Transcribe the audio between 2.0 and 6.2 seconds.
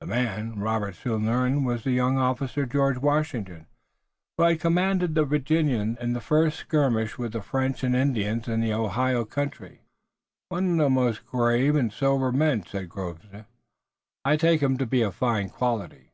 officer, George Washington, who had commanded the Virginians in the